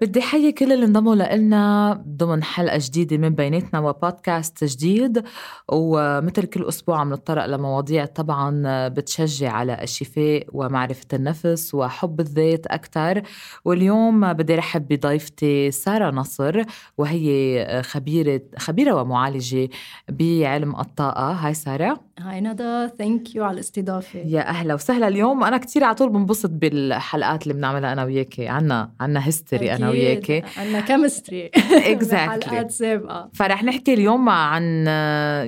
[0.00, 5.24] بدي حيي كل اللي انضموا لنا ضمن حلقة جديدة من بيناتنا وبودكاست جديد
[5.68, 13.22] ومثل كل أسبوع عم نتطرق لمواضيع طبعا بتشجع على الشفاء ومعرفة النفس وحب الذات أكثر
[13.64, 16.62] واليوم بدي رحب بضيفتي سارة نصر
[16.98, 19.68] وهي خبيرة خبيرة ومعالجة
[20.08, 21.32] بعلم الطاقة.
[21.32, 22.00] Hi سارة.
[22.20, 24.18] Hi ندى thank you على الاستضافة.
[24.18, 25.08] يا أهلا وسهلا.
[25.08, 28.48] اليوم أنا كتير على طول بنبسط بالحلقات اللي بنعملها أنا وياكي.
[28.48, 34.86] عنا عنا history وياكي عنا chemistry exactly حلقات سابقة فرح نحكي اليوم عن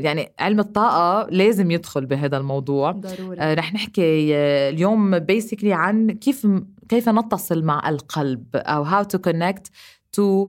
[0.05, 2.91] يعني علم الطاقة لازم يدخل بهذا الموضوع.
[2.93, 3.41] ضروري.
[3.41, 6.47] آه، رح نحكي آه، اليوم basically عن كيف
[6.89, 9.71] كيف نتصل مع القلب أو how to connect
[10.17, 10.47] to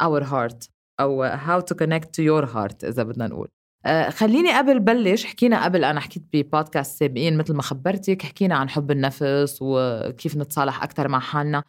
[0.00, 0.68] our heart
[1.00, 3.48] أو how to connect to your heart إذا بدنا نقول.
[3.86, 8.68] آه، خليني قبل بلش حكينا قبل أنا حكيت ببودكاست سابقين مثل ما خبرتك حكينا عن
[8.68, 11.62] حب النفس وكيف نتصالح أكثر مع حالنا.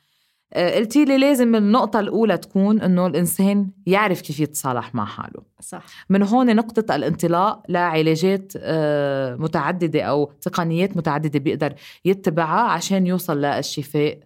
[0.56, 5.44] قلتي لي لازم النقطة الأولى تكون إنه الإنسان يعرف كيف يتصالح مع حاله.
[5.60, 5.86] صح.
[6.10, 11.74] من هون نقطة الانطلاق لعلاجات آه، متعددة أو تقنيات متعددة بيقدر
[12.06, 14.20] يتبعها عشان يوصل للشفاء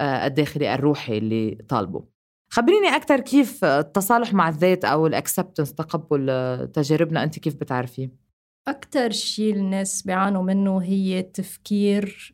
[0.00, 2.04] الداخلي الروحي اللي طالبه.
[2.48, 8.10] خبريني أكثر كيف التصالح مع الذات أو الأكسبتنس تقبل تجاربنا أنت كيف بتعرفيه؟
[8.68, 12.33] أكثر شيء الناس بيعانوا منه هي التفكير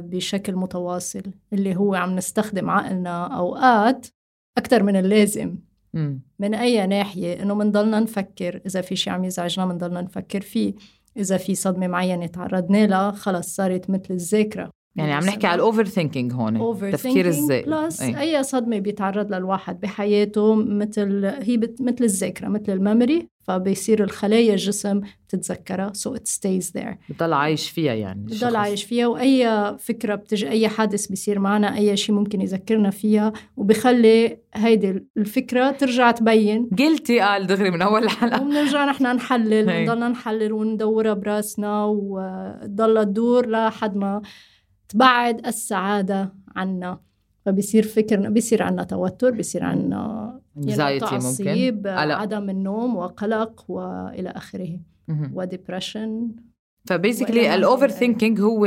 [0.00, 4.06] بشكل متواصل اللي هو عم نستخدم عقلنا أوقات
[4.58, 5.56] أكثر من اللازم.
[5.94, 6.18] م.
[6.38, 10.74] من أي ناحية؟ إنه بنضلنا نفكر إذا في شيء عم يزعجنا بنضلنا نفكر فيه.
[11.16, 14.70] إذا في صدمة معينة تعرضنا لها خلص صارت مثل الذاكرة.
[14.96, 16.92] يعني عم نحكي على ال over thinking هون.
[16.92, 18.20] تفكير الزائد plus أي.
[18.20, 21.82] أي صدمة بيتعرض للواحد بحياته مثل هي بت...
[21.82, 25.92] مثل الذاكرة مثل ال memory فبيصير الخلايا الجسم بتتذكرها.
[25.92, 30.68] so it stays there بضل عايش فيها يعني بضل عايش فيها وأي فكرة بتجي أي
[30.68, 36.70] حادث بيصير معنا أي شيء ممكن يذكرنا فيها وبخلي هيدي الفكرة ترجع تبين.
[36.78, 38.42] قلتي قال دغري من أول حلقة.
[38.42, 44.22] وبنرجع نحن نحلل بنضلنا نحلل وندورها براسنا وتضلها تدور لحد ما
[44.94, 47.00] تبعد السعادة عنا.
[47.46, 50.40] فبصير فكرنا بصير عنا توتر بصير عنا
[51.00, 54.80] تعصيب عدم النوم وقلق وإلى آخره.
[55.34, 56.30] و depression
[56.88, 58.66] ف basically ال overthinking هو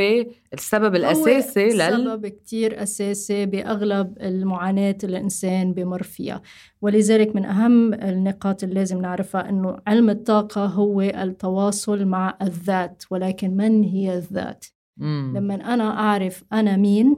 [0.53, 6.41] السبب الأساسي هو لل سبب كثير أساسي بأغلب المعاناة اللي الإنسان بمر فيها.
[6.81, 13.57] ولذلك من أهم النقاط اللي لازم نعرفها إنه علم الطاقة هو التواصل مع الذات ولكن
[13.57, 14.65] من هي الذات؟
[14.99, 17.15] لما أنا أعرف أنا مين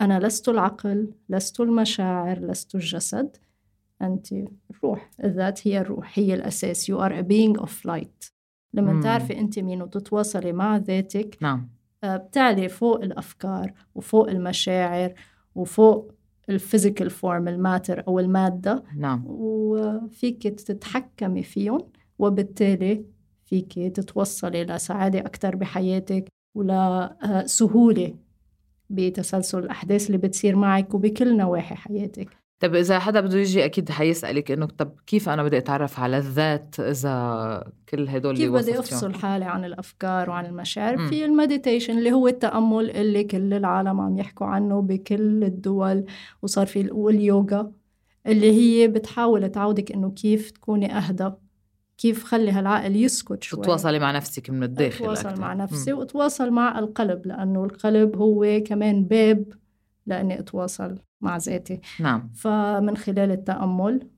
[0.00, 3.36] أنا لست العقل لست المشاعر لست الجسد
[4.02, 4.26] أنت
[4.70, 5.10] الروح.
[5.24, 6.90] الذات هي الروح هي الأساس.
[6.90, 8.32] You are a being of light.
[8.74, 9.00] لما مم.
[9.00, 11.68] تعرفي أنت مين وتتواصلي مع ذاتك نعم.
[12.04, 15.14] آه، بتعلي فوق الأفكار وفوق المشاعر
[15.54, 16.12] وفوق
[16.48, 19.24] ال physical form ال matter أو المادة نعم.
[19.26, 21.80] وفيك تتحكمي فيهم
[22.18, 23.04] وبالتالي
[23.44, 26.28] فيك تتوصلي لسعادة أكثر بحياتك.
[26.58, 28.14] ولسهولة
[28.90, 32.28] بتسلسل الأحداث اللي بتصير معك وبكل نواحي حياتك.
[32.60, 36.80] طب إذا حدا بده يجي أكيد حيسألك إنه طب كيف أنا بدي أتعرف على الذات
[36.80, 41.06] إذا كل هدول كيف بدي أفصل حالي عن الأفكار وعن المشاعر؟ م.
[41.06, 46.04] في المديتيشن اللي هو التأمل اللي كل العالم عم يحكوا عنه بكل الدول
[46.42, 47.72] وصار في واليوغا
[48.26, 51.30] اللي هي بتحاول تعودك إنه كيف تكوني أهدى.
[51.98, 53.62] كيف خلي هالعقل يسكت شوي.
[53.62, 55.40] تتواصلي مع نفسك من الداخل أتواصل.
[55.40, 59.44] مع نفسي وأتواصل مع القلب لأنه القلب هو كمان باب
[60.06, 61.80] لأني أتواصل مع ذاتي.
[62.00, 62.30] نعم.
[62.34, 64.08] فمن خلال التأمل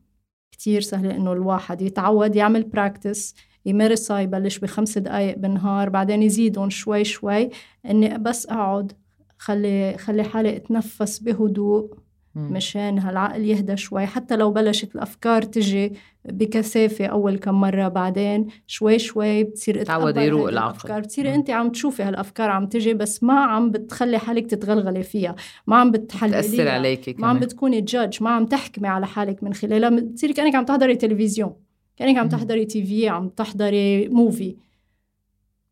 [0.53, 3.35] كتير سهل إنه الواحد يتعود يعمل براكتس
[3.67, 7.51] يمارسها يبلش بخمس دقايق بالنهار بعدين يزيدهم شوي شوي.
[7.87, 8.93] إني بس أقعد
[9.39, 11.95] خلي خلي حالي أتنفس بهدوء
[12.35, 14.07] مشان هالعقل يهدى شوي.
[14.07, 15.93] حتى لو بلشت الأفكار تجي
[16.25, 21.01] بكثافة أول كم مرة بعدين شوي شوي بتصير تعود يروق العقل.
[21.01, 25.35] بتصيري أنت عم تشوفي هالأفكار عم تجي بس ما عم بتخلي حالك تتغلغلي فيها.
[25.67, 26.41] ما عم بتحلليها.
[26.41, 29.89] تأثر عليكي ما عم بتكوني judge ما عم تحكمي على حالك من خلالها.
[29.91, 31.55] بتصيري كأنك عم تحضري تلفزيون.
[31.97, 34.57] كأنك عم تحضري TV عم تحضري movie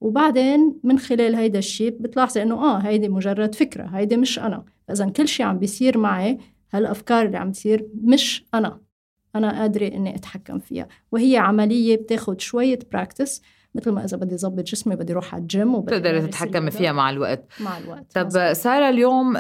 [0.00, 3.84] وبعدين من خلال هيدا الشيء بتلاحظي إنه آه هيدي مجرد فكرة.
[3.84, 4.64] هيدي مش أنا.
[4.90, 6.38] اذا كل شيء عم بيصير معي
[6.72, 8.87] هالأفكار اللي عم تصير مش أنا.
[9.34, 10.88] أنا قادرة إني أتحكم فيها.
[11.12, 13.42] وهي عملية بتاخد شوية practice
[13.78, 17.44] مثل ما إذا بدي ظبط جسمي بدي أروح على الجيم وبتقدري تتحكمي فيها مع الوقت.
[17.60, 19.32] مع الوقت طب سارة اليوم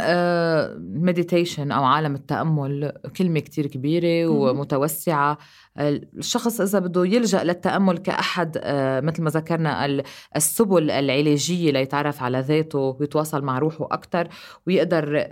[1.04, 5.38] meditation أو عالم التأمل كلمة كتير كبيرة ومتوسعة.
[5.78, 10.02] الشخص إذا بده يلجأ للتأمل كأحد آه، مثل ما ذكرنا
[10.36, 14.28] السبل العلاجية ليتعرف على ذاته ويتواصل مع روحه أكثر
[14.66, 15.26] ويقدر آه،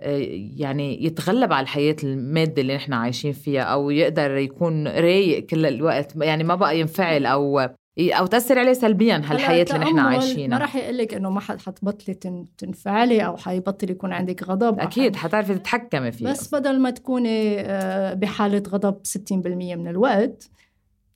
[0.56, 6.17] يعني يتغلب على الحياة المادة اللي نحن عايشين فيها أو يقدر يكون رايق كل الوقت.
[6.17, 10.58] يعني ما بقى ينفعل أو أو تأثر عليه سلبيا هالحياة اللي نحن عايشينها.
[10.58, 12.14] ما راح يقول لك إنه ما حد حتبطلي
[12.58, 16.26] تنفعلي أو حيبطل يكون عندك غضب أكيد حتعرفي تتحكمي فيه.
[16.26, 20.50] بس بدل ما تكوني آه، بحالة غضب 60% من الوقت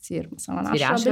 [0.01, 1.07] تصير مثلا 10%, 10%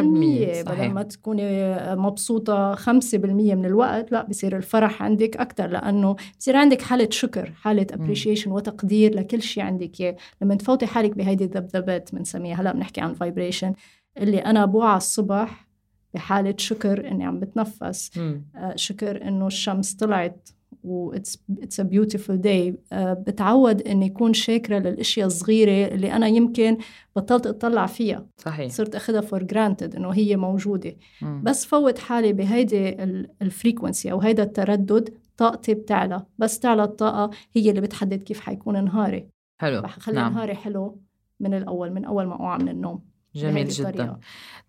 [0.62, 6.82] بدل ما تكوني مبسوطة 5% من الوقت لا بصير الفرح عندك أكثر لأنه بصير عندك
[6.82, 10.16] حالة شكر حالة ابريشيشن وتقدير لكل شيء عندك إياه.
[10.42, 13.72] لما تفوتي حالك بهيدي الذبذبات بنسميها هلا بنحكي عن vibration
[14.18, 15.68] اللي أنا بوعى الصبح
[16.14, 18.18] بحالة شكر إني عم بتنفس.
[18.18, 20.48] آه شكر إنه الشمس طلعت
[20.84, 22.72] و it's, it's a beautiful day.
[22.72, 26.78] uh, بتعود إني اكون شاكرة للأشياء الصغيرة اللي أنا يمكن
[27.16, 28.26] بطلت أطلع فيها.
[28.36, 28.72] صحيح.
[28.72, 30.96] صرت أخذها for granted إنه هي موجودة.
[31.22, 31.42] مم.
[31.44, 33.02] بس فوت حالي بهيدي
[33.42, 36.22] ال frequency أو هيدا التردد طاقتي بتعلى.
[36.38, 39.28] بس تعلى الطاقة هي اللي بتحدد كيف حيكون نهاري.
[39.60, 39.82] حلو.
[39.82, 40.32] بخلي نعم.
[40.32, 41.00] نهاري حلو
[41.40, 43.00] من الأول من أول ما أوعى من النوم.
[43.38, 44.16] جميل جدا.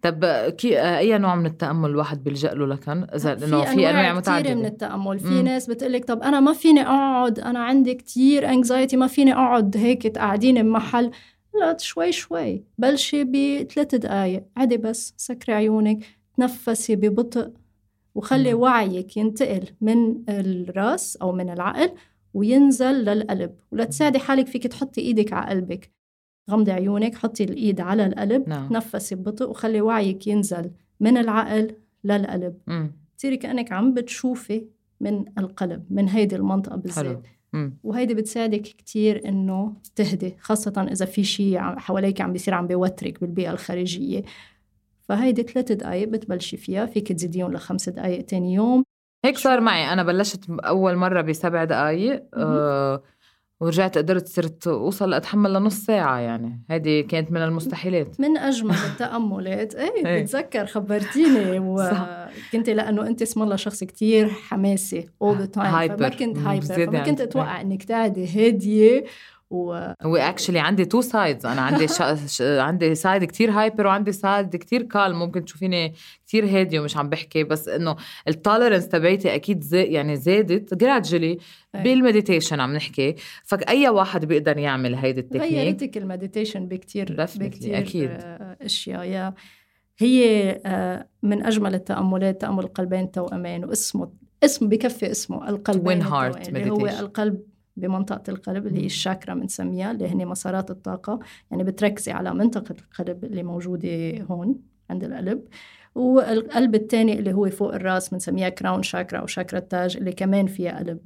[0.01, 0.25] طب
[0.57, 4.55] كي أي نوع من التأمل الواحد بيلجأ له لكن؟ إذا إنه في أنواع متعددة.
[4.55, 5.19] من التأمل.
[5.19, 9.33] في ناس بتقول لك طب أنا ما فيني أقعد أنا عندي كتير anxiety ما فيني
[9.33, 11.11] أقعد هيك قاعدين بمحل.
[11.59, 12.63] لا شوي شوي.
[12.77, 16.05] بلشي بثلاث دقائق عادي بس سكري عيونك
[16.37, 17.51] تنفسي ببطء
[18.15, 18.61] وخلي مم.
[18.61, 21.91] وعيك ينتقل من الرأس أو من العقل
[22.33, 23.51] وينزل للقلب.
[23.71, 25.91] ولتساعدي حالك فيك تحطي إيدك على قلبك.
[26.49, 28.69] غمضي عيونك حطي الإيد على القلب نعم.
[28.69, 32.57] تنفسي ببطء وخلي وعيك ينزل من العقل للقلب.
[33.17, 34.65] تصيري كأنك عم بتشوفي
[35.01, 37.21] من القلب من هيدي المنطقة بالذات.
[37.83, 43.51] وهيدي بتساعدك كتير إنه تهدي خاصة إذا في شيء حواليك عم بيصير عم بيوترك بالبيئة
[43.51, 44.23] الخارجية.
[45.01, 48.83] فهيدي ثلاث دقايق بتبلشي فيها فيك تزيديهم لخمس دقايق تاني يوم.
[49.25, 49.93] هيك صار معي.
[49.93, 52.25] أنا بلشت أول مرة بسبع دقايق.
[52.33, 53.03] آه
[53.59, 56.63] ورجعت قدرت صرت أوصل أتحمل لنص ساعة يعني.
[56.69, 58.19] هذه كانت من المستحيلات.
[58.19, 59.75] من أجمل التأملات.
[59.75, 60.21] إيه.
[60.21, 61.59] بتذكر خبرتيني.
[61.69, 67.03] وكنت لأنه أنت اسم الله شخص كتير حماسي all the time فما كنت hyper فما
[67.03, 69.03] كنت أتوقع إنك قاعدة هاديه
[69.49, 72.15] و هو actually عندي two sides أنا عندي شا...
[72.27, 72.41] ش...
[72.41, 75.93] عندي side كتير hyper وعندي side كتير calm ممكن تشوفيني
[76.25, 77.95] كتير هاديه ومش عم بحكي بس إنه
[78.27, 81.37] ال tolerance تبعيتي أكيد زي يعني زادت gradually
[81.73, 83.15] بال meditation عم نحكي.
[83.43, 88.09] فاي واحد بيقدر يعمل هيدي التكنيك؟ غيرتك ال meditation بكتير بكتير أكيد.
[88.61, 89.03] أشياء.
[89.03, 89.33] yeah.
[89.97, 94.11] هي آه، من أجمل التأملات تأمل القلبين توأمان واسمه
[94.43, 97.41] اسم بكفي اسمه القلبين اللي هو القلب
[97.79, 101.19] بمنطقة القلب اللي هي الشاكرا بنسميها اللي هن مسارات الطاقة.
[101.51, 104.55] يعني بتركزي على منطقة القلب اللي موجودة هون
[104.89, 105.43] عند القلب.
[105.95, 110.79] والقلب الثاني اللي هو فوق الراس بنسميها crown chakra أو شاكرا التاج اللي كمان فيها
[110.79, 110.99] قلب.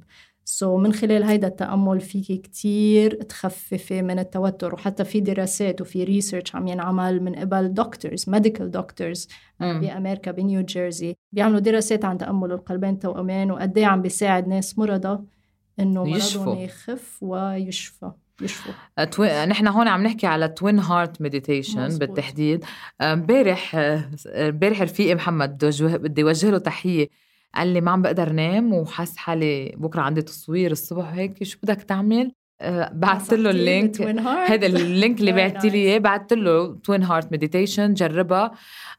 [0.44, 6.04] so so من خلال هيدا التأمل فيك كتير تخففي من التوتر وحتى في دراسات وفي
[6.04, 9.28] research عم ينعمل من قبل doctors medical doctors
[9.60, 15.24] بأمريكا بنيو جيرسي بيعملوا دراسات عن تأمل القلبين توأمان وقد إيه عم بيساعد ناس مرضى.
[15.80, 18.10] إنه مرضهم يخف ويشفى
[18.42, 19.24] يشفوا أتو...
[19.24, 22.64] نحن هون عم نحكي على twin heart meditation بالتحديد.
[23.00, 23.74] امبارح
[24.26, 27.08] امبارح رفيقي محمد بدي أوجه له تحية.
[27.54, 31.82] قال لي ما عم بقدر نام وحس حالي بكرة عندي تصوير الصبح هيك شو بدك
[31.82, 32.32] تعمل؟
[32.92, 34.02] بعثت له ال link.
[34.50, 35.98] هذا ال link اللي بعثتي لي إياه.
[35.98, 38.50] بعثت له twin heart meditation جربها.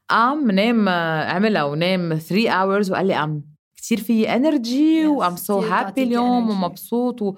[0.08, 0.88] قام نام
[1.28, 6.50] عملها ونام 3 hours وقال لي قام كثير في energy و I'm so happy اليوم
[6.50, 7.34] ومبسوط و...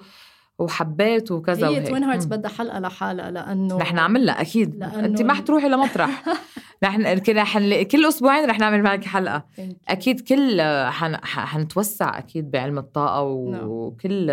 [0.59, 4.75] وحبيت وكذا هي twin hearts بدها حلقة لحالها لأنه رح نعملها أكيد.
[4.75, 5.05] لأنه...
[5.05, 6.23] انت ما حتروحي لمطرح.
[6.83, 6.97] رح
[7.29, 9.45] رح كل أسبوعين رح نعمل معك حلقة.
[9.87, 11.15] أكيد كل حن...
[11.23, 13.67] حنتوسع أكيد بعلم الطاقة نعم.
[13.67, 14.31] وكل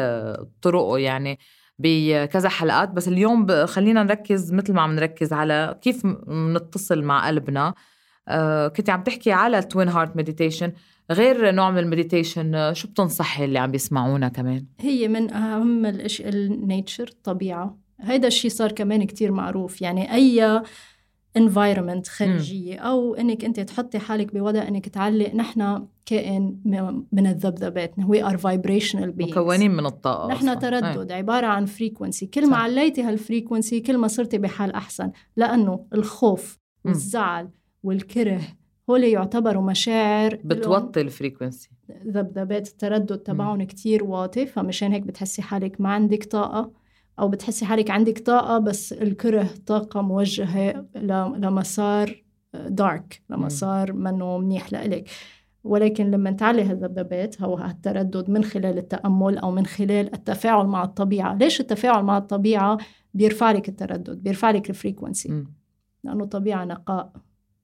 [0.63, 1.39] طرقه يعني
[1.79, 2.91] بكذا حلقات.
[2.91, 7.75] بس اليوم خلينا نركز مثل ما عم نركز على كيف نتصل مع قلبنا.
[8.29, 10.73] آه كنت عم تحكي على ال twin heart meditation
[11.11, 16.29] غير نوع من ال meditation شو بتنصحي اللي عم بيسمعونا كمان؟ هي من أهم الأشياء
[16.29, 17.79] ال nature الطبيعة.
[18.01, 19.83] هيدا الشيء صار كمان كتير معروف.
[19.83, 20.63] يعني أي
[21.39, 26.57] environment خارجية أو إنك أنت تحطي حالك بوضع إنك تعلق نحن كائن
[27.13, 27.95] من الذبذبات.
[28.01, 29.31] Are vibrational beings.
[29.31, 31.19] مكونين من الطاقة نحن تردد أي.
[31.19, 35.11] عبارة عن frequency كل ما عليتي هال frequency كل ما صرتي بحال أحسن.
[35.37, 37.51] لأنه الخوف والزعل
[37.83, 38.41] والكره
[38.91, 41.71] هول يعتبروا مشاعر بتوطي الفريكونسي.
[42.07, 46.73] ذبذبات التردد تبعهم كتير واطي فمشان هيك بتحسي حالك ما عندك طاقة
[47.19, 50.87] أو بتحسي حالك عندك طاقة بس الكره طاقة موجهة
[51.37, 52.25] لمسار
[52.55, 55.09] دارك لمسار منه منيح لإلك.
[55.65, 61.35] ولكن لما تعلي هالذبذبات أو هالتردد من خلال التأمل أو من خلال التفاعل مع الطبيعة.
[61.35, 62.79] ليش التفاعل مع الطبيعة؟
[63.15, 65.29] بيرفع لك التردد بيرفع لك ال frequency.
[65.29, 65.55] مم.
[66.05, 67.13] لأنه الطبيعة نقاء.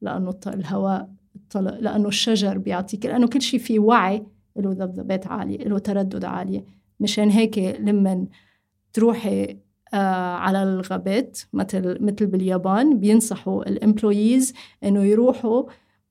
[0.02, 5.78] لأنه الهواء الطل- لأنه الشجر بيعطيك لأنه كل شيء فيه وعي له ذبذبات عالية له
[5.78, 6.64] تردد عالية.
[7.00, 8.26] مشان هيك لما
[8.92, 9.56] تروحي
[9.94, 14.52] آه على الغابات مثل مثل باليابان بينصحوا ال employees
[14.85, 15.62] إنه يروحوا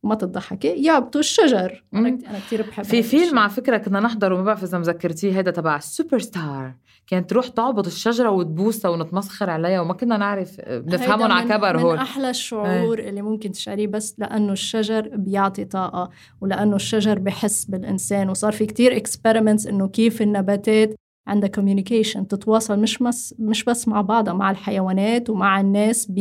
[0.04, 0.68] وما تضحكي.
[0.68, 1.84] يعبطوا الشجر.
[1.94, 3.40] أنا أنا كثير بحب في هذا فيلم.
[3.40, 6.74] على فكرة كنا نحضره ما بعرف إذا مذكرتيه هيدا تبع السوبر ستار
[7.08, 11.78] كانت تروح تعبط الشجرة وتبوسها ونتمسخر عليها وما كنا نعرف بنفهمهم هيدا على من- كبر
[11.78, 11.98] من هول.
[11.98, 16.10] أحلى الشعور اللي ممكن تشعريه بس لأنه الشجر بيعطي طاقة
[16.42, 20.96] ولأنه الشجر بحس بالإنسان وصار في كتير experiments إنه كيف النباتات
[21.28, 26.12] عندها communication تتواصل مش بس مش بس مع بعضها مع الحيوانات ومع الناس.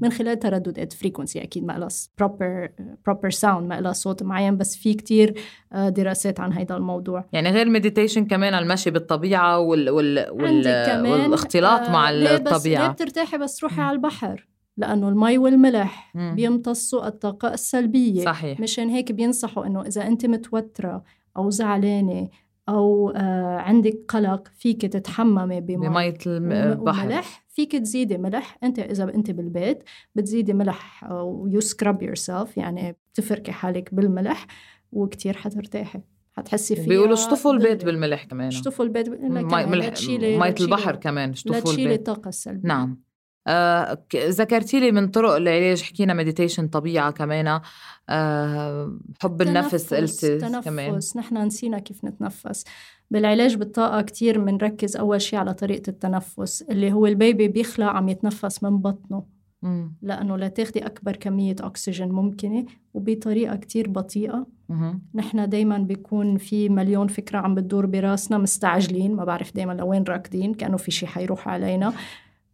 [0.00, 1.88] من خلال ترددات frequency أكيد ما لها
[2.18, 2.70] proper
[3.06, 5.34] proper sound ما لها صوت معين بس في كتير
[5.72, 11.06] آه، دراسات عن هذا الموضوع يعني غير ال meditation كمان المشي بالطبيعة وال وال وال
[11.10, 13.80] والاختلاط آه، مع ليه بس ليه الطبيعه بترتاحي بس تروحي.
[13.80, 16.34] على البحر لأنه المي والملح مم.
[16.34, 21.04] بيمتصوا الطاقة السلبية صحيح مشان هيك بينصحوا إنه إذا أنت متوترة
[21.36, 22.28] أو زعلانة
[22.70, 28.58] أو آه عندك قلق فيك تتحممي بمي بمية وم- البحر وملح فيك تزيدي ملح.
[28.64, 29.82] أنت إذا أنت بالبيت
[30.14, 34.46] بتزيدي ملح و you scrub yourself يعني بتفركي حالك بالملح
[34.92, 36.00] وكتير حترتاحي.
[36.32, 37.84] حتحسي فيها بيقولوا اشطفوا البيت.
[37.84, 38.46] بالملح كمان.
[38.48, 41.34] اشطفوا البيت ب- لا مي- كمان لا ملح تشيلي لا مية تشيلي- البحر كمان لا
[41.34, 41.98] اشطفوا تشيلي البيت.
[42.08, 43.02] الطاقه السلبيه نعم.
[43.46, 47.60] آه ذكرتي لي من طرق العلاج حكينا meditation طبيعة كمان
[48.08, 50.92] آه حب النفس قلتي كمان.
[50.92, 51.16] تنفس.
[51.16, 52.64] نحن نسينا كيف نتنفس.
[53.10, 58.08] بالعلاج بالطاقة كتير بنركز أول شيء على طريقة التنفس اللي هو ال baby بيخلق عم
[58.08, 59.40] يتنفس من بطنه.
[59.62, 59.94] مم.
[60.02, 64.46] لأنه لتاخدي أكبر كمية أكسجين ممكنة وبطريقة كتير بطيئة.
[64.68, 65.02] مهم.
[65.14, 70.54] نحن دايما بيكون في مليون فكرة عم بتدور براسنا مستعجلين ما بعرف دايما لوين راكدين
[70.54, 71.92] كأنه في شيء حيروح علينا.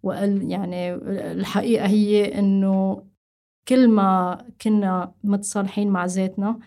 [0.03, 0.95] وقال يعني
[1.33, 3.03] الحقيقة هي إنه
[3.69, 6.59] كل ما كنا متصالحين مع ذاتنا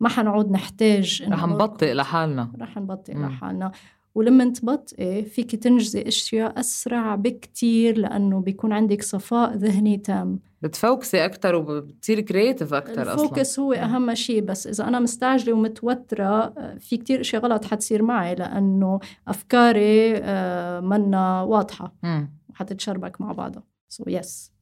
[0.00, 3.26] ما حنعود نحتاج رح نبطئ لحالنا رح نبطئ مم.
[3.26, 3.72] لحالنا
[4.14, 11.16] ولما تبطئي فيك تنجزي أشياء أسرع بكتير لأنه بيكون عندك صفاء ذهني تام بت focus
[11.16, 13.72] ي أكتر وبتصيري creative أكتر أصلا ال focus هو.
[13.72, 20.16] أهم شيء بس إذا أنا مستعجلة ومتوترة في كتير أشياء غلط حتصير معي لأنه أفكاري
[20.16, 22.37] آه، منا واضحة مم.
[22.58, 23.62] وحتتشربك مع بعضها.
[23.88, 24.52] so so yes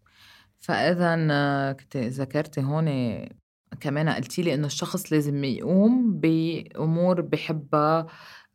[0.58, 2.88] فإذا آه، كنت ذكرتي هون
[3.80, 8.06] كمان قلتي لي إنه الشخص لازم يقوم بأمور بحبها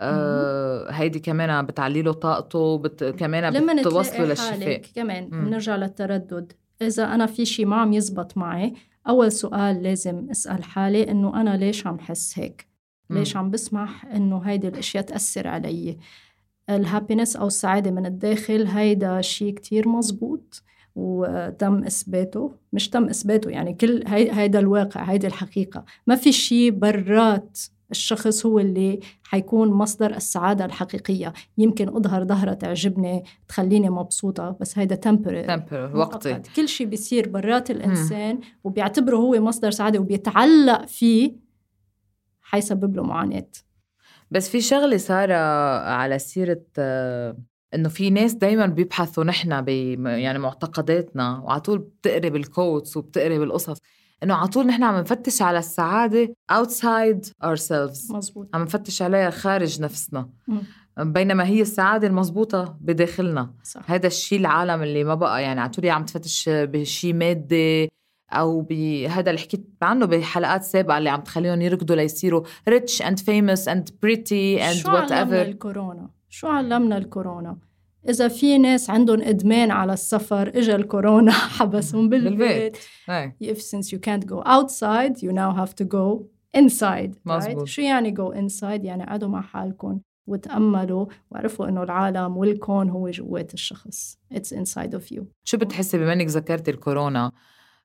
[0.01, 3.03] آه هيدي كمان بتعلي له طاقته بت...
[3.03, 4.81] كمان بتوصله للشفاء.
[4.95, 5.29] كمان.
[5.29, 6.53] بنرجع للتردد.
[6.81, 8.73] إذا أنا في شيء ما عم يزبط معي
[9.07, 12.67] أول سؤال لازم أسأل حالي إنه أنا ليش عم حس هيك؟
[13.09, 13.37] ليش.
[13.37, 15.97] عم بسمح إنه هيدي الأشياء تأثر علي؟
[16.69, 20.63] الهابينس أو السعادة من الداخل هيدا شيء كتير مزبوط
[20.95, 22.51] وتم إثباته.
[22.73, 25.85] مش تم إثباته يعني كل هي هيدا الواقع هيدي الحقيقة.
[26.07, 27.59] ما في شيء برات
[27.91, 31.33] الشخص هو اللي حيكون مصدر السعادة الحقيقية.
[31.57, 35.47] يمكن أظهر ظهرة تعجبني تخليني مبسوطة بس هيدا temporary.
[35.47, 36.41] تمبر وقتي.
[36.55, 41.35] كل شيء بيصير برات الإنسان وبيعتبره هو مصدر سعادة وبيتعلق فيه
[42.41, 43.47] حيسبب له معاناة.
[44.31, 45.35] بس في شغلة سارة
[45.89, 46.61] على سيرة
[47.75, 49.69] إنه في ناس دايما بيبحثوا نحن ب
[50.05, 53.77] يعني معتقداتنا وعلى طول بتقري بالكوتس وبتقري بالقصص
[54.23, 59.81] إنه على طول نحن عم نفتش على السعادة outside ourselves مزبوط عم نفتش عليها خارج
[59.81, 60.61] نفسنا مم.
[60.99, 63.53] بينما هي السعادة المزبوطه بداخلنا.
[63.63, 63.91] صح.
[63.91, 67.91] هذا الشيء العالم اللي ما بقى يعني على طول عم تفتش بشيء مادي
[68.33, 72.43] أو بهذا اللي حكيت عنه بحلقات سابقة اللي عم تخليهم يركضوا ليصيروا
[73.01, 77.57] and famous and pretty and شو علمنا whatever الكورونا؟ شو علمنا الكورونا؟
[78.09, 82.77] إذا في ناس عندهم إدمان على السفر إجا الكورونا حبسهم بالبيت.
[83.09, 86.23] هاي if since you can't go outside you now have to go
[86.57, 87.61] inside مزبوط.
[87.61, 87.63] right?
[87.63, 93.53] شو يعني go inside يعني قعدوا مع حالكم وتأملوا وعرفوا إنه العالم والكون هو جوات
[93.53, 97.31] الشخص it's inside of you شو بتحسي بما انك ذكرتي الكورونا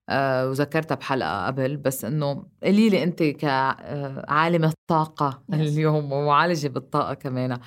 [0.08, 5.54] آه وذكرتها بحلقة قبل بس إنه قولي لي أنت كعالمة طاقة yes.
[5.54, 7.58] اليوم ومعالجة بالطاقة كمان.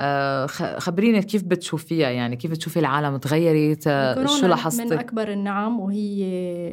[0.00, 0.46] آه،
[0.78, 6.24] خبرينا كيف بتشوفيها؟ يعني كيف بتشوفي العالم؟ تغيرت؟ آه، شو لاحظتي من أكبر النعم وهي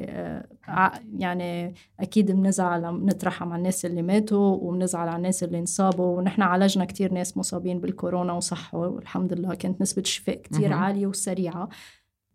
[0.10, 6.42] آه، يعني أكيد بنزعل بنترحم على الناس اللي ماتوا وبنزعل على الناس اللي انصابوا ونحن
[6.42, 11.70] عالجنا كتير ناس مصابين بالكورونا وصحوا والحمد لله كانت نسبة الشفاء كتير عالية وسريعة.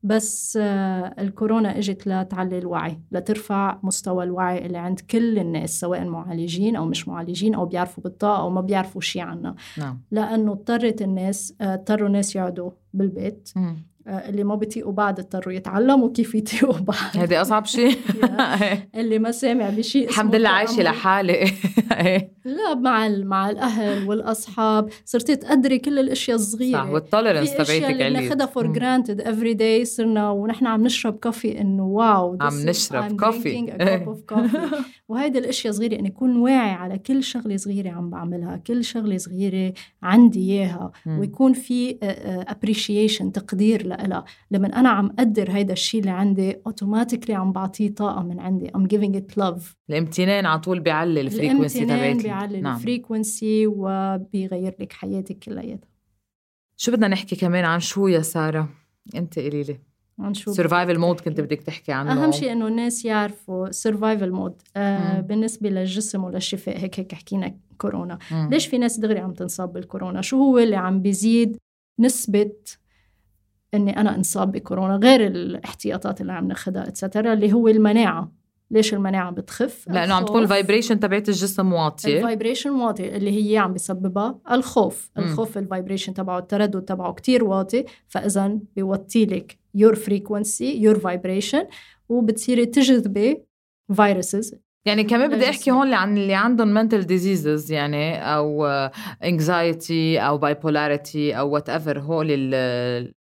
[0.02, 6.76] بس آه، الكورونا إجت لتعلي الوعي لترفع مستوى الوعي اللي عند كل الناس سواء معالجين
[6.76, 10.00] أو مش معالجين أو بيعرفوا بالطاقة أو ما بيعرفوا شيء عنها نعم.
[10.10, 13.89] لأنه اضطرت الناس آه، اضطروا الناس يقعدوا بالبيت مم.
[14.06, 17.16] آه، اللي ما بيطيقوا بعض اضطروا يتعلموا كيف يطيقوا بعض.
[17.16, 17.96] هذه أصعب شيء.
[19.00, 21.52] اللي ما سامع بشيء الحمد لله عايشة لحالي.
[22.44, 24.88] لا مع مع الأهل والأصحاب.
[25.04, 26.78] صرت تقدري كل الأشياء الصغيرة.
[26.78, 31.60] صح وال tolerance تبعتك اللي بناخذها for granted every day صرنا ونحن عم نشرب coffee
[31.60, 33.76] إنه wow عم نشرب coffee.
[35.08, 39.72] وهيدي الأشياء صغيرة إني أكون واعي على كل شغلة صغيرة عم بعملها كل شغلة صغيرة
[40.02, 40.92] عندي إياها.
[41.06, 41.98] ويكون في
[42.48, 47.52] appreciation آه، آه، تقدير لها لما أنا عم أقدر هيدا الشيء اللي عندي automatically عم
[47.52, 48.70] بعطيه طاقة من عندي.
[48.76, 52.22] I'm giving it love الامتنان على طول بيعلي ال frequency تبعتي.
[52.22, 52.76] بيعلي نعم.
[52.76, 55.90] ال frequency وبيغير لك حياتك كلياتها.
[56.76, 58.68] شو بدنا نحكي كمان عن شو يا سارة؟
[59.14, 59.78] أنت قولي لي.
[60.18, 62.24] عن شو survival mode كنت بدك تحكي عنه.
[62.24, 68.18] أهم شيء إنه الناس يعرفوا survival mode آه بالنسبة للجسم وللشفاء هيك هيك حكينا كورونا.
[68.30, 68.48] مم.
[68.52, 71.56] ليش في ناس دغري عم تنصاب بالكورونا؟ شو هو اللي عم بيزيد
[72.00, 72.52] نسبة
[73.74, 78.32] إني أنا إنصاب بكورونا غير الاحتياطات اللي عم ناخذها et cetera اللي هو المناعة.
[78.70, 82.16] ليش المناعة بتخف؟ لأنه عم تكون ال vibration تبعت الجسم واطية.
[82.16, 85.10] ال vibration واطي اللي هي عم بسببها الخوف.
[85.16, 85.20] م.
[85.20, 91.66] الخوف ال vibration تبعه التردد تبعه كتير واطي فإذا بيوطي لك your frequency your vibration
[92.08, 93.42] وبتصيري تجذبي
[93.94, 98.68] viruses يعني كمان بدي أحكي هون عن اللي عندهم mental diseases يعني أو
[99.24, 102.30] anxiety أو bipolarity أو whatever هول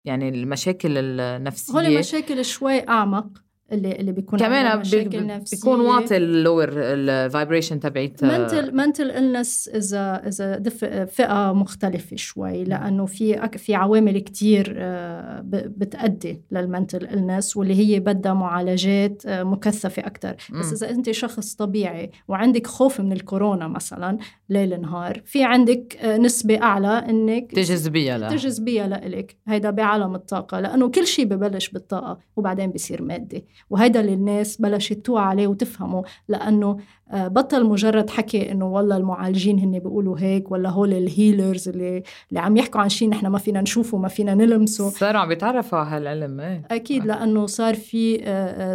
[0.05, 1.73] يعني المشاكل النفسية.
[1.73, 3.48] هول المشاكل شوي أعمق.
[3.71, 5.09] اللي اللي بيكون كمان بي
[5.51, 10.59] بيكون واطي ال lower ال vibration تبعت منتل منتل النس اذا اذا
[11.05, 17.99] فئة مختلفة شوي لأنه في في عوامل كتير آه، بتأدي لل mental illness واللي هي
[17.99, 24.17] بدها معالجات آه، مكثفة أكثر بس إذا أنت شخص طبيعي وعندك خوف من الكورونا مثلا
[24.49, 29.37] ليل نهار في عندك آه، نسبة أعلى إنك تجذبيها لا تجذبيها لإلك.
[29.47, 33.45] هيدا بعالم الطاقة لأنه كل شيء ببلش بالطاقة وبعدين بصير مادي.
[33.69, 36.77] وهيدا اللي الناس بلشت توعى عليه وتفهمه لأنه
[37.11, 42.03] آه، بطل مجرد حكي إنه والله المعالجين هن بيقولوا هيك ولا هول ال healers اللي
[42.29, 44.89] اللي عم يحكوا عن شيء نحن ما فينا نشوفه ما فينا نلمسه.
[44.89, 46.65] صاروا عم بيتعرفوا على هالعلم إيه.
[46.71, 48.17] أكيد لأنه صار في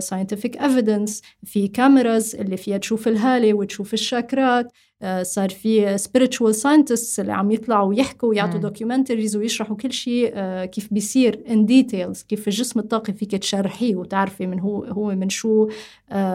[0.02, 4.72] scientific آه، evidence آه، في cameras اللي فيها تشوف الهالة وتشوف الشاكرات.
[5.22, 11.44] صار في spiritual scientists اللي عم يطلعوا ويحكوا ويعطوا documentaries ويشرحوا كل شيء كيف بيصير
[11.48, 15.68] in details كيف الجسم الطاقي فيك تشرحيه وتعرفي من هو هو من شو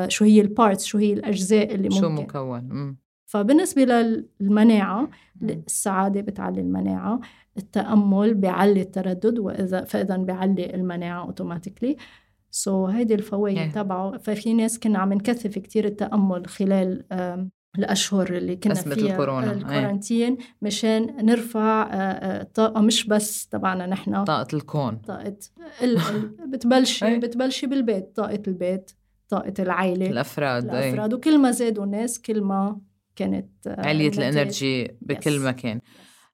[0.07, 2.01] شو هي ال parts شو هي الأجزاء اللي ممكن.
[2.01, 2.59] شو مكون.
[2.59, 2.97] مم.
[3.25, 5.09] فبالنسبة للمناعة
[5.41, 7.19] السعاده بتعلي المناعة
[7.57, 14.17] التأمل بيعلي التردد وإذا فاذا بيعلي المناعة automatically so so هيدي الفوائد تبعه.
[14.17, 17.03] ففي ناس كنا عم نكثف كتير التأمل خلال
[17.77, 19.51] الأشهر اللي كنا فيها الكورونا.
[19.51, 21.89] الكورنتين مشان نرفع
[22.41, 24.23] الطاقه مش بس تبعنا نحن.
[24.23, 24.95] طاقة الكون.
[24.95, 25.37] طاقة
[25.83, 25.99] ال...
[26.51, 28.15] بتبلشي بتبلشي بالبيت.
[28.15, 28.91] طاقة البيت
[29.29, 31.13] طاقة العائلة الأفراد الأفراد.
[31.13, 32.81] وكل ما زادوا الناس كل ما
[33.15, 35.81] كانت علية الإنرجي بكل مكان.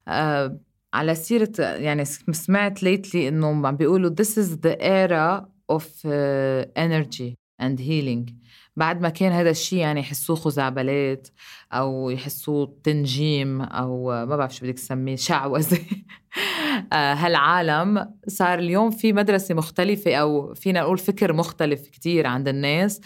[0.08, 0.60] آه
[0.94, 7.36] على سيرة يعني سمعت ليتلي إنه عم بيقولوا this is the era of uh, energy
[7.62, 8.26] and healing.
[8.76, 11.28] بعد ما كان هذا الشيء يعني يحسوه خزعبلات
[11.74, 15.80] أو يحسوه تنجيم أو ما بعرف شو بدك تسميه شعوذة.
[16.94, 23.02] آه، هالعالم صار اليوم في مدرسة مختلفة أو فينا نقول فكر مختلف كتير عند الناس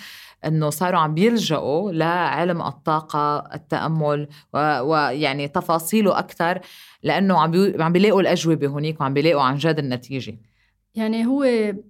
[0.45, 6.60] إنه صاروا عم بيلجأوا لعلم الطاقة التأمل ويعني تفاصيله أكثر
[7.03, 10.48] لأنه عم عم بيلاقوا الأجوبة هونيك وعم بيلاقوا عن جد النتيجة.
[10.95, 11.43] يعني هو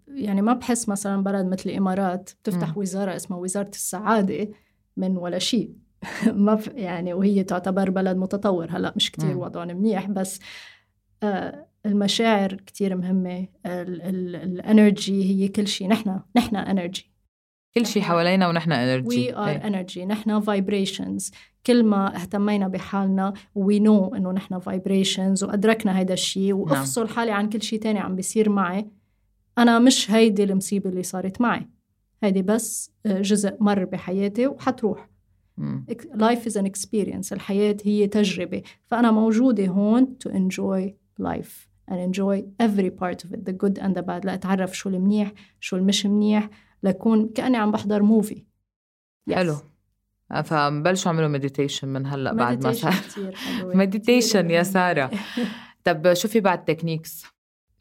[0.07, 2.79] يعني ما بحس مثلا بلد مثل الإمارات بتفتح م.
[2.79, 4.49] وزارة اسمها وزارة السعادة
[4.97, 5.73] من ولا شيء.
[6.27, 10.39] ما يعني وهي تعتبر بلد متطور هلأ مش كتير وضعهم منيح بس
[11.23, 15.87] آه المشاعر كتير مهمة ال energy هي كل شيء.
[15.87, 17.11] نحن نحن energy
[17.75, 21.31] كل شيء حوالينا ونحن energy we are energy نحن vibrations
[21.65, 26.59] كل ما اهتمينا بحالنا we know إنه نحن vibrations وأدركنا هذا الشيء نعم.
[26.59, 28.87] وأفصل حالي عن كل شيء تاني عم بيصير معي.
[29.57, 31.67] أنا مش هيدي المصيبة اللي صارت معي.
[32.23, 35.09] هيدي بس آه، جزء مر بحياتي وحتروح.
[36.15, 37.31] life is an experience.
[37.31, 38.61] الحياة هي تجربة.
[38.85, 43.95] فأنا موجودة هون to enjoy life and enjoy every part of it the good and
[43.95, 44.25] the bad.
[44.25, 46.49] لأتعرف شو المنيح شو المش منيح.
[46.83, 48.45] لكون كأني عم بحضر movie
[49.33, 49.55] حلو.
[50.43, 52.93] فبلشوا اعملوا meditation من هلأ بعد ما صار.
[53.63, 55.11] meditation يا سارة.
[55.85, 57.25] طب شو في بعد techniques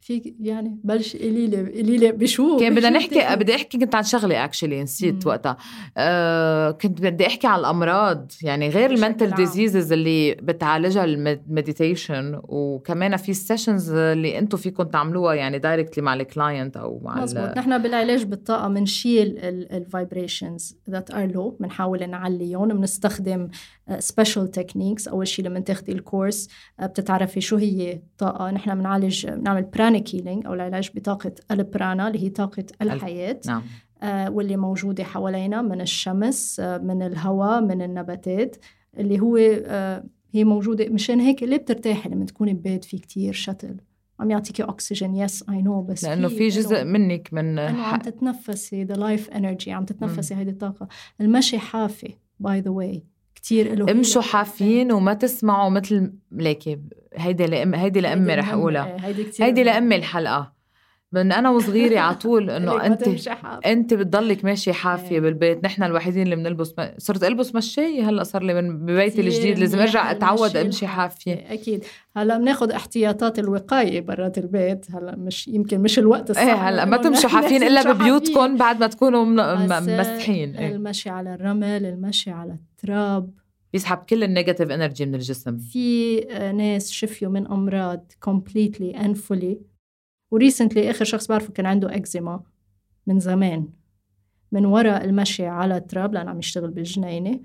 [0.01, 4.03] في يعني بلش قولي لي قولي لي بشو كان بدنا نحكي؟ بدي أحكي كنت عن
[4.03, 5.21] شغلة actually نسيت مم.
[5.31, 5.57] وقتها
[5.97, 9.31] آه كنت بدي أحكي عن الأمراض يعني غير ال mental.
[9.31, 16.05] diseases اللي بتعالجها ال meditation وكمان في ال sessions اللي أنتم فيكم تعملوها يعني directly
[16.05, 19.39] مع ال client أو مع مزبوط نحن بالعلاج بالطاقة بنشيل
[19.73, 23.49] ال vibrations that are low بنحاول نعليهم بنستخدم
[23.99, 26.49] special techniques أول شيء لما تاخدي ال course
[26.81, 32.25] آه، بتتعرفي شو هي طاقة نحن بنعالج بنعمل pranic healing أو العلاج بطاقة البرانا اللي
[32.25, 33.63] هي طاقة الحياة نعم.
[34.03, 38.57] آه، واللي موجودة حوالينا من الشمس آه، من الهواء من النباتات
[38.99, 40.89] اللي هو آه، هي موجودة.
[40.89, 43.77] مشان هيك ليه بترتاحي لما تكوني ببيت في كتير شتل
[44.21, 48.85] عم يعطيكي أكسجين yes I know بس لأنه في جزء منك من إنه عم تتنفسي
[48.85, 50.89] the life energy عم تتنفسي هيدي الطاقة.
[51.21, 53.05] المشي حافي by the way
[53.43, 56.79] كثير له امشوا حافيين وما تسمعوا مثل ليكي
[57.15, 58.97] هيدي لإم هيدي لإمي رح أقولها.
[59.07, 60.58] هيدي كثير هيدي لإمي الحلقة.
[61.13, 63.29] من أنا وصغيرة على طول إنه أنت
[63.67, 65.21] أنت بتضلك ماشية حافية إيه.
[65.21, 65.65] بالبيت.
[65.65, 66.89] نحن الوحيدين اللي بنلبس م...
[66.99, 69.59] صرت ألبس مشاية هلأ صار لي من ببيتي الجديد.
[69.59, 71.35] لازم أرجع أتعود أمشي حافية.
[71.35, 71.85] أكيد.
[72.17, 74.87] هلأ بناخذ احتياطات الوقاية برات البيت.
[74.91, 78.81] هلأ مش يمكن مش الوقت الصح إيه هلأ ما تمشوا نحن حافيين إلا ببيوتكم بعد
[78.81, 80.75] ما تكونوا مسحين إيه.
[80.75, 83.31] المشي على الرمل المشي على التراب.
[83.73, 85.59] بيسحب كل ال negative energy من الجسم.
[85.59, 89.78] في آه، ناس شفيوا من أمراض completely and fully.
[90.31, 92.41] و recently آخر شخص بعرفه كان عنده اكزيما
[93.07, 93.69] من زمان
[94.53, 97.41] من وراء المشي على التراب لأنه عم يشتغل بالجنينة.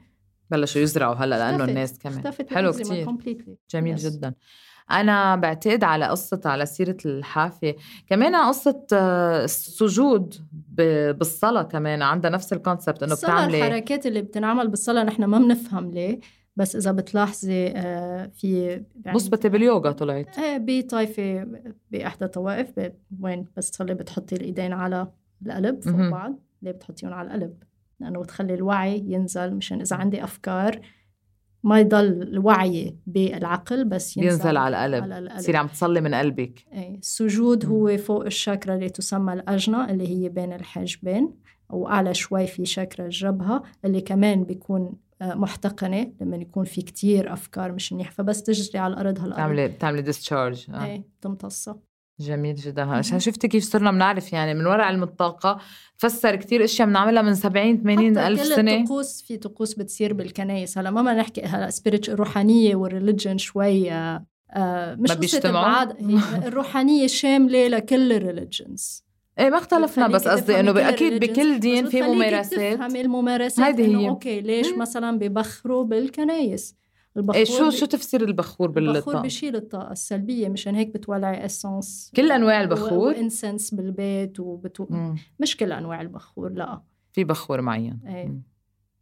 [0.49, 2.23] بلشوا يزرعوا هلأ لأنه اختفت- الناس كمان.
[2.49, 3.05] حلو كتير.
[3.05, 3.51] completely.
[3.71, 4.01] جميل Yes.
[4.01, 4.33] جدا.
[4.91, 7.75] أنا بعتقد على قصة على سيرة الحفا.
[8.07, 10.35] كمان قصة آه، السجود
[11.17, 16.19] بالصلاة كمان عندها نفس الكونسبت إنه بتعملي الحركات اللي بتنعمل بالصلاة نحن ما بنفهم ليه.
[16.55, 18.67] بس إذا بتلاحظي آه، في
[19.05, 21.47] يعني مثبته باليوغا طلعت إيه بطائفة
[21.91, 25.07] بإحدى الطوائف وين بس تصلي بتحطي الإيدين على
[25.45, 26.09] القلب فوق.
[26.09, 27.63] بعض ليه بتحطيهم على القلب؟
[27.99, 30.79] لأنه بتخلي الوعي ينزل مشان إذا عندي أفكار
[31.63, 35.39] ما يضل الوعي بالعقل بس ينزل, ينزل على القلب على القلب.
[35.39, 37.65] تصيري عم تصلي من قلبك إيه السجود.
[37.65, 41.33] هو فوق الشاكرا اللي تسمى الأجنة اللي هي بين الحاجبين
[41.69, 47.71] وأعلى شوي في شاكرا الجبهة اللي كمان بيكون آه، محتقنة لما يكون في كتير أفكار
[47.71, 50.85] مش منيح فبس تجري على الأرض هالأرض بتعملي بتعملي ديسشارج آه.
[50.85, 51.79] إيه تمتصها
[52.19, 52.83] جميل جدا.
[52.83, 55.59] عشان شفتي كيف صرنا بنعرف يعني من وراء علم الطاقة
[55.99, 60.13] تفسر كتير أشياء بنعملها من 70 80 حتى ألف كل سنة الطقوس في طقوس بتصير
[60.13, 65.91] بالكنايس هلا ما بدنا نحكي هلا سبيريت الروحانية والريليجن شوي آه، آه، مش ما بيجتمعوا؟
[66.47, 69.03] الروحانية شاملة لكل ال religions
[69.39, 74.09] إيه ما اختلفنا بس قصدي إنه أكيد بكل دين في ممارسات تفهمي الممارسات هيدي هي.
[74.09, 74.79] okay ليش مم.
[74.79, 76.75] مثلا ببخروا بالكنايس
[77.17, 82.11] البخور إيه شو شو تفسير البخور البخور بالطاقة بيشيل الطاقة السلبية مشان هيك بتولعي incense
[82.15, 84.85] كل أنواع البخور؟ و incense بالبيت وبتو...
[84.89, 85.15] مم.
[85.39, 88.41] مش كل أنواع البخور لا في بخور معين إيه مم.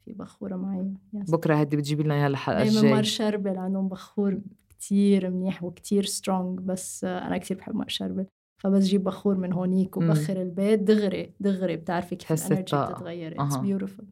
[0.05, 1.31] في بخورة معي yes.
[1.31, 4.39] بكرة هدي بتجيبي لنا إياها الحلقة إيه من الجاي مار شربل عندهم بخور
[4.69, 8.25] كتير منيح وكتير strong بس أنا كتير بحب مار شربل
[8.62, 9.97] فبس جيب بخور من هونيك.
[9.97, 12.62] وبخر البيت دغري دغري بتعرفي كيف ال energy.
[12.62, 13.36] بتتغير.
[13.39, 14.05] it's beautiful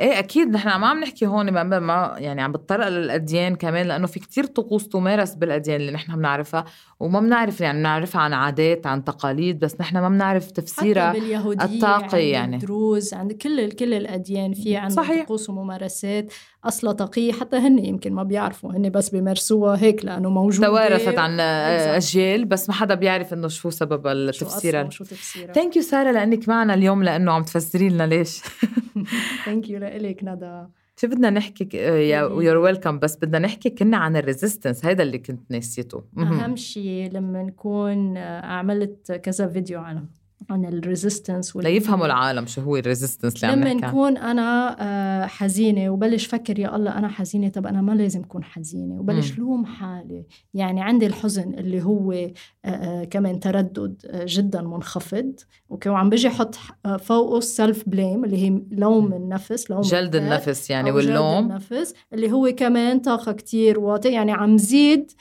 [0.00, 4.06] إيه أكيد نحن ما عم نحكي هون ما, ما يعني عم بتطرق للأديان كمان لأنه
[4.06, 6.64] في كتير طقوس تمارس بالأديان اللي نحن بنعرفها
[7.00, 11.64] وما بنعرف يعني بنعرفها عن عادات عن تقاليد بس نحن ما بنعرف تفسيرها حتى باليهودية
[11.64, 12.56] الطاقة عند يعني.
[12.56, 15.24] الدروز عند كل كل الأديان في عندهم.
[15.24, 16.32] طقوس وممارسات
[16.64, 20.66] أصلا طاقية حتى هن يمكن ما بيعرفوا هن بس بيمارسوها هيك لأنه موجودة.
[20.66, 21.40] توارثت عن.
[21.40, 24.86] اجيال بس ما حدا بيعرف إنه شو سبب شو التفسير.
[24.86, 28.42] وشو تفسيرها thank you ساره لأنك معنا اليوم لأنه عم تفسري لنا ليش.
[29.44, 30.62] thank you لإلك ندى
[31.00, 32.10] شو بدنا نحكي قولي.
[32.46, 36.04] you're welcome بس بدنا نحكي كنا عن ال resistance هيدا اللي كنت ناسيته.
[36.18, 40.04] أهم شيء لما نكون آه، عملت كذا فيديو عن
[40.50, 43.74] عن ال resistance ليفهموا العالم شو هو ال resistance اللي لما.
[43.74, 48.44] نكون أنا آه، حزينة وبلش فكر يا الله أنا حزينة طب أنا ما لازم أكون
[48.44, 49.38] حزينة وبلش.
[49.38, 50.24] لوم حالي.
[50.54, 52.30] يعني عندي الحزن اللي هو آه،
[52.64, 55.32] آه، كمان تردد جدا منخفض.
[55.70, 56.54] okay وعم بيجي أحط
[57.00, 61.50] فوقه self blame اللي هي لوم النفس لوم جلد النفس يعني أو جلد واللوم.
[61.50, 65.12] النفس اللي هو كمان طاقة كتير واطي يعني عم زيد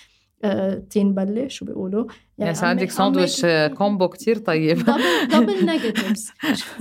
[0.89, 2.05] تين بلة شو بيقولوا؟
[2.37, 3.45] يعني صار عندك ساندويتش
[3.77, 4.77] combo كتير طيب.
[5.33, 6.31] double negatives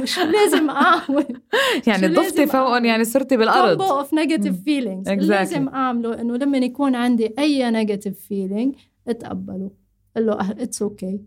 [0.05, 1.27] شو لازم أعمل؟
[1.87, 3.79] يعني ضفتي فوقهم يعني صرتي بالأرض.
[3.79, 8.75] combo of negative feelings لازم أعمله إنه لما يكون عندي أي negative feeling
[9.09, 9.71] أتقبله.
[10.16, 11.21] قل له it's okay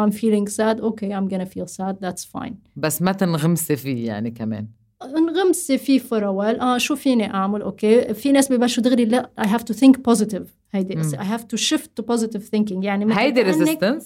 [0.00, 0.80] I'm feeling sad.
[0.80, 2.00] Okay I'm gonna feel sad.
[2.00, 2.54] That's fine.
[2.76, 4.66] بس ما تنغمسي فيه يعني كمان.
[5.02, 9.44] انغمسي فيه for a آه شو فيني أعمل؟ okay في ناس ببلشوا دغري لا I
[9.44, 10.63] have to think positive.
[10.74, 12.84] هيدي I have to shift to positive thinking.
[12.84, 14.04] يعني هيدي resistance.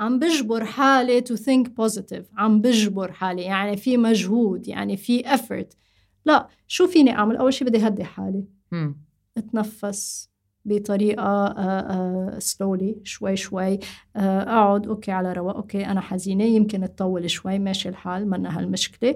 [0.00, 2.24] عم بجبر حالي to think positive.
[2.36, 3.42] عم بجبر حالي.
[3.42, 5.76] يعني في مجهود يعني في effort.
[6.24, 8.44] لا شو فيني أعمل؟ أول شيء بدي هدي حالي.
[8.72, 8.92] م.
[9.36, 10.30] أتنفس
[10.64, 13.78] بطريقة slowly شوي شوي.
[14.16, 15.56] أقعد okay على رواق.
[15.56, 19.14] okay أنا حزينة يمكن تطول شوي ماشي الحال منا هالمشكلة.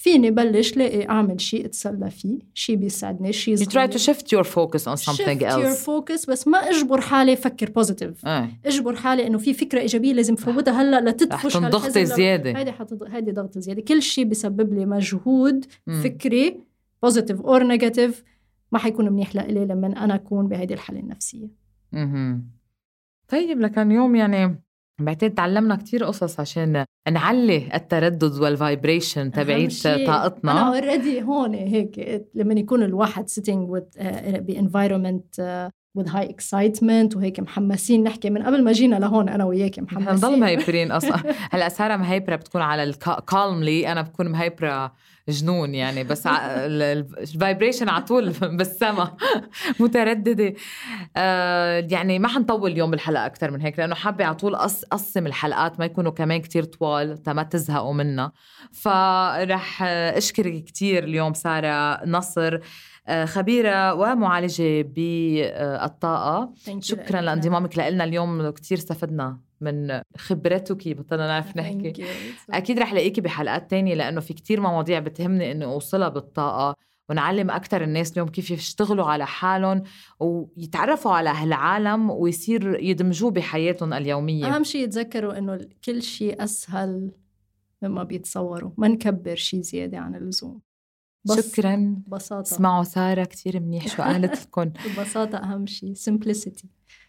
[0.00, 4.44] فيني بلش لاقي أعمل شيء أتسلى فيه شيء بيساعدني شيء you try to shift your
[4.44, 5.64] focus on something shift else.
[5.64, 8.48] your focus بس ما أجبر حالي أفكر positive آه.
[8.66, 12.58] أجبر حالي إنه في فكرة إيجابية لازم فوتها هلأ لتدفش ضغطي زيادة.
[12.58, 12.72] هيدي
[13.08, 13.82] هيدي ضغط زيادة.
[13.82, 16.00] كل شيء بيسبب لي مجهود م.
[16.00, 16.60] فكري
[17.02, 18.22] positive or negative
[18.72, 21.48] ما حيكون منيح لإلي لما أنا أكون بهيدي الحالة النفسية.
[21.94, 22.40] أها
[23.28, 24.62] طيب لكن يوم يعني
[25.00, 30.52] بعتقد تعلمنا كتير قصص عشان نعلي التردد وال vibration تبعيت طاقتنا.
[30.52, 34.02] أنا already هون هيك لما يكون الواحد sitting with
[34.38, 40.14] بانفايرمنت with high excitement وهيك محمسين نحكي من قبل ما جينا لهون أنا وياك محمسين.
[40.14, 41.16] نضل مهيبرين أصلا.
[41.50, 44.92] هلأ سارة مهيبرة بتكون على الكالملي أنا بكون مهيبرة
[45.28, 49.16] جنون يعني بس الفايبريشن على طول بالسما.
[49.80, 50.54] مترددة.
[51.16, 55.78] آه يعني ما حنطول اليوم بالحلقة أكثر من هيك لأنه حابة على طول اقسم الحلقات
[55.78, 58.32] ما يكونوا كمان كتير طوال ما تزهقوا منا.
[58.72, 62.58] فرح أشكرك كتير اليوم سارة نصر.
[63.24, 66.52] خبيرة ومعالجة بالطاقة.
[66.78, 72.04] شكرا لانضمامك لنا اليوم كتير استفدنا من خبرتك بطلنا نعرف نحكي.
[72.50, 76.74] أكيد رح لاقيكي بحلقات تانية لأنه في كتير مواضيع بتهمني إني أوصلها بالطاقة.
[77.10, 79.82] ونعلم أكثر الناس اليوم كيف يشتغلوا على حالهم
[80.20, 84.56] ويتعرفوا على هالعالم ويصير يدمجوه بحياتهم اليومية.
[84.56, 87.10] أهم شيء يتذكروا إنه كل شيء أسهل
[87.82, 88.70] مما بيتصوروا.
[88.78, 90.60] ما نكبر شيء زيادة عن اللزوم.
[91.24, 91.94] بس شكرا.
[92.06, 92.42] ببساطة.
[92.42, 96.66] اسمعوا سارة كتير منيح شو قالت لكم؟ البساطة أهم شيء simplicity.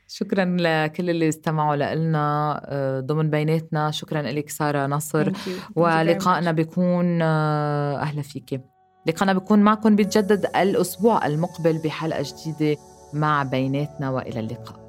[0.07, 3.91] شكرا لكل اللي استمعوا لنا آه، ضمن بيناتنا.
[3.91, 5.31] شكرا لك سارة نصر.
[5.75, 8.59] ولقائنا بيكون آه، أهلا فيكي
[9.07, 12.81] لقائنا بيكون معكم بيتجدد الأسبوع المقبل بحلقة جديدة
[13.13, 14.80] مع بيناتنا وإلى اللقاء.